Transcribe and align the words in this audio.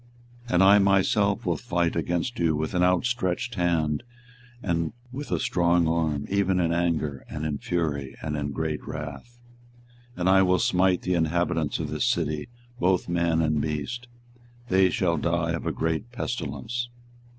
24:021:005 0.45 0.53
And 0.55 0.63
I 0.63 0.79
myself 0.79 1.45
will 1.45 1.57
fight 1.57 1.95
against 1.95 2.39
you 2.39 2.55
with 2.55 2.73
an 2.73 2.81
outstretched 2.81 3.53
hand 3.53 4.01
and 4.63 4.93
with 5.11 5.29
a 5.31 5.39
strong 5.39 5.87
arm, 5.87 6.25
even 6.27 6.59
in 6.59 6.73
anger, 6.73 7.23
and 7.29 7.45
in 7.45 7.59
fury, 7.59 8.15
and 8.19 8.35
in 8.35 8.49
great 8.49 8.79
wrath. 8.87 9.37
24:021:006 10.13 10.19
And 10.21 10.27
I 10.29 10.41
will 10.41 10.57
smite 10.57 11.03
the 11.03 11.13
inhabitants 11.13 11.77
of 11.77 11.91
this 11.91 12.05
city, 12.05 12.49
both 12.79 13.07
man 13.07 13.43
and 13.43 13.61
beast: 13.61 14.07
they 14.69 14.89
shall 14.89 15.17
die 15.17 15.51
of 15.51 15.67
a 15.67 15.71
great 15.71 16.11
pestilence. 16.11 16.89